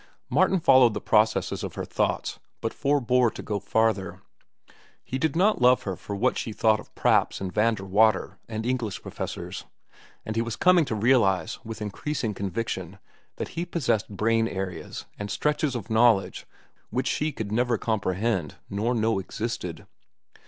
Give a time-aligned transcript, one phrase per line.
[0.31, 4.23] Martin followed the processes of her thoughts, but forbore to go farther.
[5.03, 9.03] He did not love her for what she thought of Praps and Vanderwater and English
[9.03, 9.65] professors,
[10.25, 12.97] and he was coming to realize, with increasing conviction,
[13.35, 16.47] that he possessed brain areas and stretches of knowledge
[16.89, 19.85] which she could never comprehend nor know existed.